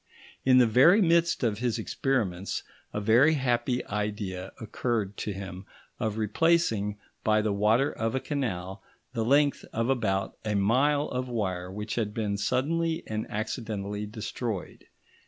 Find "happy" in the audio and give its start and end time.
3.35-3.85